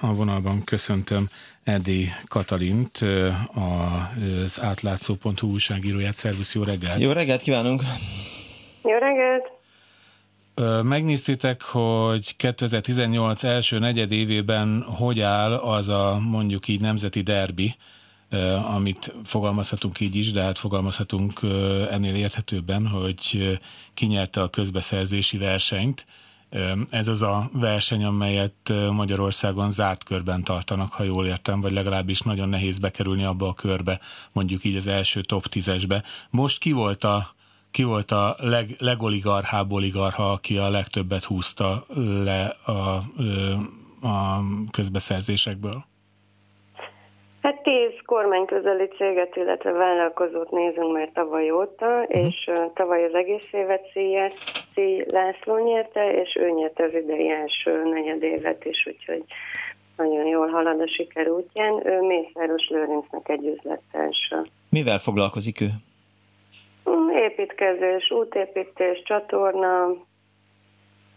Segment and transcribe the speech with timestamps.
[0.00, 1.28] A vonalban köszöntöm
[1.64, 3.04] Edi Katalint,
[3.54, 6.16] az átlátszó.hu újságíróját.
[6.16, 7.00] Szervusz, jó reggelt!
[7.00, 7.82] Jó reggelt kívánunk!
[8.84, 9.50] Jó reggelt!
[10.86, 17.74] Megnéztétek, hogy 2018 első negyed évében hogy áll az a mondjuk így nemzeti derbi,
[18.74, 21.40] amit fogalmazhatunk így is, de hát fogalmazhatunk
[21.90, 23.58] ennél érthetőbben, hogy
[23.94, 26.06] kinyerte a közbeszerzési versenyt,
[26.90, 32.48] ez az a verseny, amelyet Magyarországon zárt körben tartanak, ha jól értem, vagy legalábbis nagyon
[32.48, 34.00] nehéz bekerülni abba a körbe,
[34.32, 36.02] mondjuk így az első top tízesbe.
[36.30, 37.34] Most ki volt a,
[37.70, 41.86] ki volt a leg, legoligarhább oligarha, aki a legtöbbet húzta
[42.24, 42.70] le a,
[44.06, 45.84] a közbeszerzésekből?
[47.62, 52.26] Tíz kormányközeli céget, illetve vállalkozót nézünk már tavaly óta, uh-huh.
[52.26, 53.84] és tavaly az egész évet
[54.74, 59.24] Szíj László nyerte, és ő nyerte az idei első negyedévet is, úgyhogy
[59.96, 61.86] nagyon jól halad a siker útján.
[61.86, 64.46] Ő Mészáros Lőrincnek egy üzlettársa.
[64.70, 65.68] Mivel foglalkozik ő?
[66.90, 69.86] Mm, építkezés, útépítés, csatorna,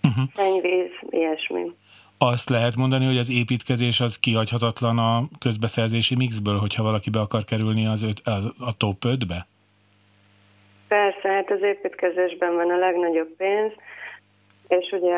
[0.04, 0.24] uh-huh.
[0.34, 1.72] szennyvíz, ilyesmi
[2.24, 7.44] azt lehet mondani, hogy az építkezés az kihagyhatatlan a közbeszerzési mixből, hogyha valaki be akar
[7.44, 9.48] kerülni az öt, a, a top 5-be?
[10.88, 13.72] Persze, hát az építkezésben van a legnagyobb pénz,
[14.68, 15.18] és ugye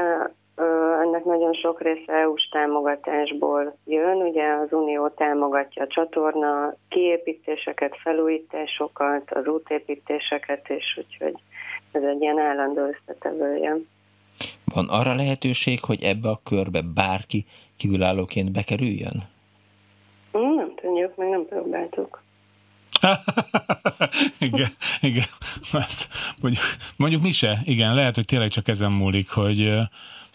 [1.02, 4.18] ennek nagyon sok része EU-s támogatásból jön.
[4.18, 11.36] Ugye az Unió támogatja a csatorna kiépítéseket, felújításokat, az útépítéseket, és úgyhogy
[11.92, 13.78] ez egy ilyen állandó összetevője.
[14.74, 17.46] Van arra lehetőség, hogy ebbe a körbe bárki
[17.78, 19.24] kívülállóként bekerüljön?
[20.32, 22.22] Nem tudjuk, meg nem próbáltuk.
[24.48, 24.70] igen,
[25.02, 25.30] igen.
[25.74, 26.08] Ezt
[26.42, 26.64] mondjuk,
[26.98, 29.72] mondjuk mi se, igen, lehet, hogy tényleg csak ezen múlik, hogy,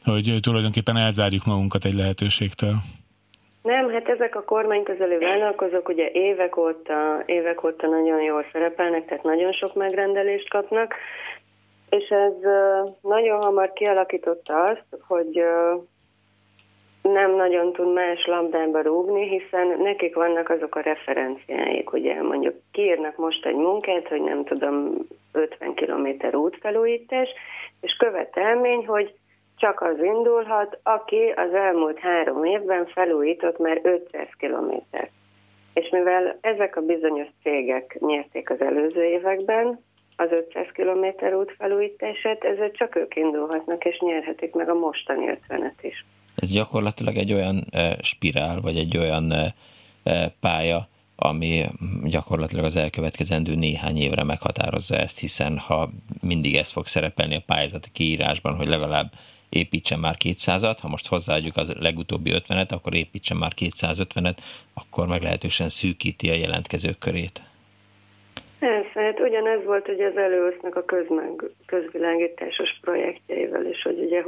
[0.04, 2.74] hogy tulajdonképpen elzárjuk magunkat egy lehetőségtől.
[3.62, 9.24] Nem, hát ezek a kormányközeli vállalkozók ugye évek óta, évek óta nagyon jól szerepelnek, tehát
[9.24, 10.94] nagyon sok megrendelést kapnak,
[11.90, 12.32] és ez
[13.00, 15.42] nagyon hamar kialakította azt, hogy
[17.02, 23.16] nem nagyon tud más labdába rúgni, hiszen nekik vannak azok a referenciáik, ugye mondjuk kiírnak
[23.16, 24.94] most egy munkát, hogy nem tudom,
[25.32, 27.28] 50 km útfelújítás,
[27.80, 29.14] és követelmény, hogy
[29.56, 35.10] csak az indulhat, aki az elmúlt három évben felújított már 500 kilométert.
[35.74, 39.80] És mivel ezek a bizonyos cégek nyerték az előző években,
[40.20, 45.78] az 500 km út felújítását, ezzel csak ők indulhatnak, és nyerhetik meg a mostani 50-et
[45.80, 46.04] is.
[46.34, 49.54] Ez gyakorlatilag egy olyan e, spirál, vagy egy olyan e,
[50.02, 51.64] e, pálya, ami
[52.04, 55.88] gyakorlatilag az elkövetkezendő néhány évre meghatározza ezt, hiszen ha
[56.20, 59.12] mindig ez fog szerepelni a pályázati kiírásban, hogy legalább
[59.48, 64.36] építsen már 200-at, ha most hozzáadjuk az legutóbbi 50-et, akkor építsen már 250-et,
[64.74, 67.42] akkor meglehetősen szűkíti a jelentkezők körét.
[68.58, 74.22] Persze, hát ugyanez volt ugye az előosznak a közmeg, közvilágításos projektjeivel is, hogy ugye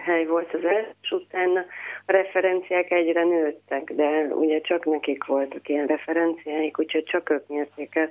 [0.00, 1.64] hely volt az első, utána
[2.06, 7.94] a referenciák egyre nőttek, de ugye csak nekik voltak ilyen referenciáik, úgyhogy csak ők nyerték
[7.94, 8.10] el.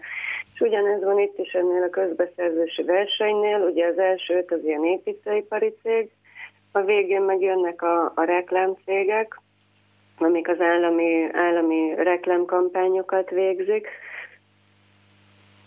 [0.53, 4.86] És ugyanez van itt is ennél a közbeszerzési versenynél, ugye az első öt az ilyen
[4.86, 6.09] építőipari cég,
[6.72, 9.40] a végén meg jönnek a, a reklámcégek,
[10.18, 13.88] amik az állami, állami reklámkampányokat végzik,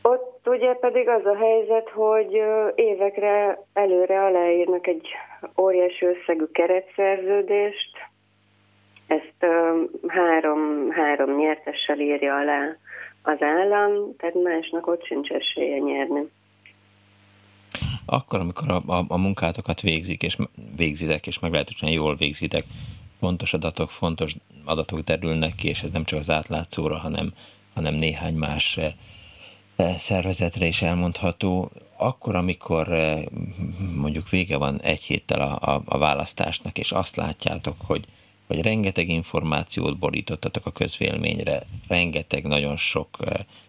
[0.02, 2.42] ott ugye pedig az a helyzet, hogy
[2.74, 5.08] évekre előre aláírnak egy
[5.56, 7.90] óriási összegű keretszerződést,
[9.06, 9.52] ezt
[10.06, 12.76] három, három nyertessel írja alá
[13.22, 16.28] az állam, tehát másnak ott sincs esélye nyerni.
[18.06, 20.36] Akkor, amikor a, a, a munkátokat végzik, és
[20.76, 22.64] végzitek, és meglehetősen jól végzitek,
[23.18, 24.34] fontos adatok, fontos
[24.64, 27.32] adatok derülnek ki, és ez nem csak az átlátszóra, hanem,
[27.74, 28.78] hanem néhány más
[29.98, 32.88] szervezetre is elmondható, akkor, amikor
[33.94, 38.04] mondjuk vége van egy héttel a, a, a választásnak, és azt látjátok, hogy,
[38.46, 43.18] hogy rengeteg információt borítottatok a közvélményre, rengeteg nagyon sok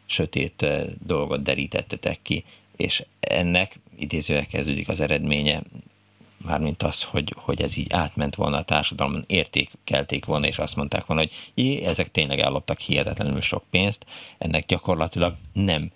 [0.06, 0.65] sötét
[1.06, 2.44] dolgot derítettetek ki,
[2.75, 5.62] és ennek idézőre kezdődik az eredménye,
[6.45, 11.06] mármint az, hogy, hogy ez így átment volna a társadalomon, értékelték volna, és azt mondták
[11.06, 14.06] volna, hogy jé, ezek tényleg elloptak hihetetlenül sok pénzt,
[14.38, 15.91] ennek gyakorlatilag nem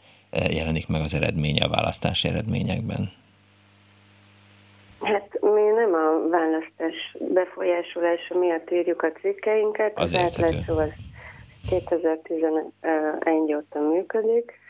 [0.49, 3.11] jelenik meg az eredménye a választási eredményekben?
[5.01, 10.93] Hát mi nem a választás befolyásolása miatt írjuk a cikkeinket, az, az átlátszó az
[11.69, 14.63] 2011 óta működik,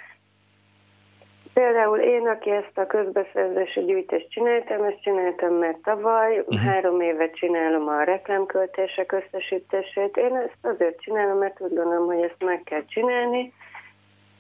[1.55, 6.59] Például én, aki ezt a közbeszerzési gyűjtést csináltam, ezt csináltam mert tavaly, uh-huh.
[6.59, 10.17] három évet csinálom a reklámköltések összesítését.
[10.17, 13.53] Én ezt azért csinálom, mert úgy gondolom, hogy ezt meg kell csinálni.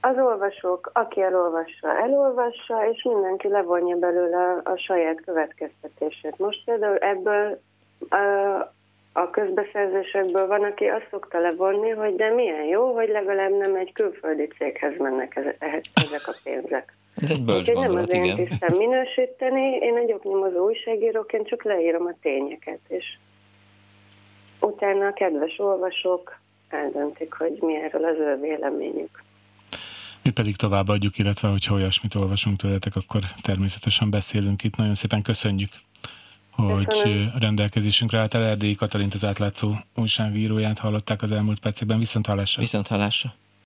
[0.09, 6.37] Az olvasók, aki elolvassa, elolvassa, és mindenki levonja belőle a, a saját következtetését.
[6.37, 7.61] Most például ebből
[8.09, 8.15] a,
[9.13, 13.93] a közbeszerzésekből van, aki azt szokta levonni, hogy de milyen jó, hogy legalább nem egy
[13.93, 15.35] külföldi céghez mennek
[15.93, 16.93] ezek a pénzek.
[17.21, 18.37] Ez egy bölcs gondolat, nem az igen.
[18.37, 23.05] én tisztem minősíteni, én egy oknyomozó újságíróként csak leírom a tényeket, és
[24.59, 29.24] utána a kedves olvasók eldöntik, hogy mi erről az ő véleményük.
[30.25, 34.75] Mi pedig továbbadjuk, illetve hogyha olyasmit olvasunk tőletek, akkor természetesen beszélünk itt.
[34.75, 35.71] Nagyon szépen köszönjük,
[36.51, 37.31] hogy Köszönöm.
[37.37, 41.99] rendelkezésünkre állt el Erdélyi Katalint az átlátszó újságíróját hallották az elmúlt percekben.
[41.99, 42.61] Viszont hallásra!
[42.61, 43.33] Viszont hallásra!